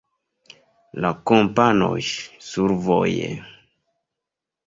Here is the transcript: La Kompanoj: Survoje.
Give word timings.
La 1.05 1.09
Kompanoj: 1.31 2.01
Survoje. 2.47 3.29